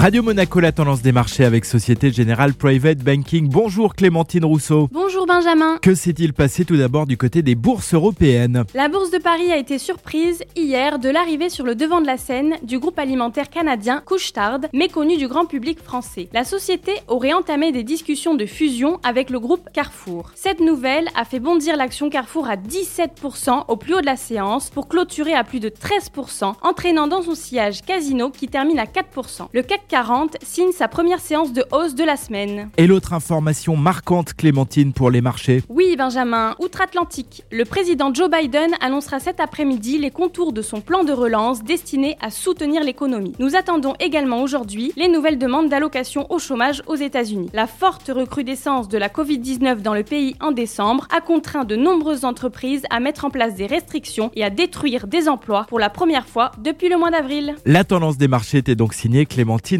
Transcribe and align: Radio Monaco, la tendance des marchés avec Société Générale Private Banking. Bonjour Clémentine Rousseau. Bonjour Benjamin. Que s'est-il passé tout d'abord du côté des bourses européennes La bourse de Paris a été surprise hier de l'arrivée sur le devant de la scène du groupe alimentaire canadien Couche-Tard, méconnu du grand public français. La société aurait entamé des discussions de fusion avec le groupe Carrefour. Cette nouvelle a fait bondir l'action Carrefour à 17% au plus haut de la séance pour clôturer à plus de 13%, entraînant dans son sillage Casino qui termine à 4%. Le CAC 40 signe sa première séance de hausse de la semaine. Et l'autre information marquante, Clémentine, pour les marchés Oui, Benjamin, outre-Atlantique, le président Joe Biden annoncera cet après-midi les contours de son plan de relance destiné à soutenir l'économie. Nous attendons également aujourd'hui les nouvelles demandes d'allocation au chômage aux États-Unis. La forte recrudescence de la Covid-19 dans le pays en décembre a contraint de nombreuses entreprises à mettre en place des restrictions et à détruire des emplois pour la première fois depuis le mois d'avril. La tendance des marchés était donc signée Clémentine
Radio 0.00 0.22
Monaco, 0.22 0.60
la 0.60 0.72
tendance 0.72 1.02
des 1.02 1.12
marchés 1.12 1.44
avec 1.44 1.66
Société 1.66 2.10
Générale 2.10 2.54
Private 2.54 3.00
Banking. 3.00 3.50
Bonjour 3.50 3.94
Clémentine 3.94 4.46
Rousseau. 4.46 4.88
Bonjour 4.90 5.26
Benjamin. 5.26 5.76
Que 5.82 5.94
s'est-il 5.94 6.32
passé 6.32 6.64
tout 6.64 6.78
d'abord 6.78 7.06
du 7.06 7.18
côté 7.18 7.42
des 7.42 7.54
bourses 7.54 7.92
européennes 7.92 8.64
La 8.72 8.88
bourse 8.88 9.10
de 9.10 9.18
Paris 9.18 9.52
a 9.52 9.58
été 9.58 9.78
surprise 9.78 10.42
hier 10.56 11.00
de 11.00 11.10
l'arrivée 11.10 11.50
sur 11.50 11.66
le 11.66 11.74
devant 11.74 12.00
de 12.00 12.06
la 12.06 12.16
scène 12.16 12.54
du 12.62 12.78
groupe 12.78 12.98
alimentaire 12.98 13.50
canadien 13.50 14.02
Couche-Tard, 14.06 14.60
méconnu 14.72 15.18
du 15.18 15.28
grand 15.28 15.44
public 15.44 15.78
français. 15.78 16.30
La 16.32 16.44
société 16.44 16.92
aurait 17.06 17.34
entamé 17.34 17.70
des 17.70 17.84
discussions 17.84 18.34
de 18.34 18.46
fusion 18.46 19.00
avec 19.02 19.28
le 19.28 19.38
groupe 19.38 19.68
Carrefour. 19.74 20.30
Cette 20.34 20.60
nouvelle 20.60 21.08
a 21.14 21.26
fait 21.26 21.40
bondir 21.40 21.76
l'action 21.76 22.08
Carrefour 22.08 22.48
à 22.48 22.56
17% 22.56 23.64
au 23.68 23.76
plus 23.76 23.92
haut 23.92 24.00
de 24.00 24.06
la 24.06 24.16
séance 24.16 24.70
pour 24.70 24.88
clôturer 24.88 25.34
à 25.34 25.44
plus 25.44 25.60
de 25.60 25.68
13%, 25.68 26.54
entraînant 26.62 27.06
dans 27.06 27.20
son 27.20 27.34
sillage 27.34 27.82
Casino 27.82 28.30
qui 28.30 28.48
termine 28.48 28.78
à 28.78 28.86
4%. 28.86 29.48
Le 29.52 29.60
CAC 29.60 29.89
40 29.90 30.36
signe 30.40 30.70
sa 30.70 30.86
première 30.86 31.18
séance 31.18 31.52
de 31.52 31.64
hausse 31.72 31.96
de 31.96 32.04
la 32.04 32.16
semaine. 32.16 32.70
Et 32.76 32.86
l'autre 32.86 33.12
information 33.12 33.76
marquante, 33.76 34.34
Clémentine, 34.34 34.92
pour 34.92 35.10
les 35.10 35.20
marchés 35.20 35.64
Oui, 35.68 35.96
Benjamin, 35.98 36.54
outre-Atlantique, 36.60 37.42
le 37.50 37.64
président 37.64 38.14
Joe 38.14 38.30
Biden 38.30 38.70
annoncera 38.80 39.18
cet 39.18 39.40
après-midi 39.40 39.98
les 39.98 40.12
contours 40.12 40.52
de 40.52 40.62
son 40.62 40.80
plan 40.80 41.02
de 41.02 41.12
relance 41.12 41.64
destiné 41.64 42.16
à 42.20 42.30
soutenir 42.30 42.84
l'économie. 42.84 43.32
Nous 43.40 43.56
attendons 43.56 43.94
également 43.98 44.42
aujourd'hui 44.42 44.92
les 44.96 45.08
nouvelles 45.08 45.38
demandes 45.38 45.68
d'allocation 45.68 46.24
au 46.30 46.38
chômage 46.38 46.84
aux 46.86 46.94
États-Unis. 46.94 47.50
La 47.52 47.66
forte 47.66 48.12
recrudescence 48.14 48.88
de 48.88 48.96
la 48.96 49.08
Covid-19 49.08 49.82
dans 49.82 49.94
le 49.94 50.04
pays 50.04 50.36
en 50.40 50.52
décembre 50.52 51.08
a 51.10 51.20
contraint 51.20 51.64
de 51.64 51.74
nombreuses 51.74 52.24
entreprises 52.24 52.84
à 52.90 53.00
mettre 53.00 53.24
en 53.24 53.30
place 53.30 53.56
des 53.56 53.66
restrictions 53.66 54.30
et 54.36 54.44
à 54.44 54.50
détruire 54.50 55.08
des 55.08 55.28
emplois 55.28 55.66
pour 55.68 55.80
la 55.80 55.90
première 55.90 56.28
fois 56.28 56.52
depuis 56.58 56.88
le 56.88 56.96
mois 56.96 57.10
d'avril. 57.10 57.56
La 57.66 57.82
tendance 57.82 58.18
des 58.18 58.28
marchés 58.28 58.58
était 58.58 58.76
donc 58.76 58.94
signée 58.94 59.26
Clémentine 59.26 59.79